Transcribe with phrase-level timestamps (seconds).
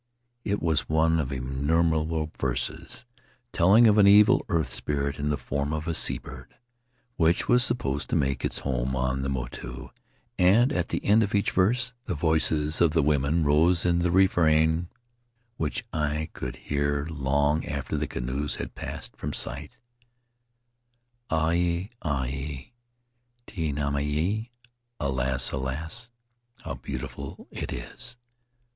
[0.43, 3.05] It was one of innumerable verses,
[3.53, 6.55] telling of an evil earth spirit in the form of a sea bird
[7.17, 9.89] which was supposed to make its home on the motu,
[10.39, 14.09] and at the end of each verse the voices of the women rose in the
[14.09, 14.89] refrain
[15.57, 19.77] which I could hear long after the canoes had passed from sight:
[21.29, 22.71] "Auel Auc'J
[23.45, 24.49] Te nehenehe
[24.99, 25.51] el" ("Alas!
[25.51, 26.09] Alas!
[26.63, 28.15] How beautiful it is!")